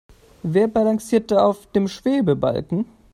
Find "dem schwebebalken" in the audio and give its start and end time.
1.73-2.87